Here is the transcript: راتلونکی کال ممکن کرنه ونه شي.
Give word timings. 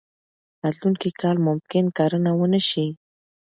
راتلونکی 0.61 1.09
کال 1.21 1.37
ممکن 1.47 1.85
کرنه 1.97 2.31
ونه 2.39 2.61
شي. 2.69 2.85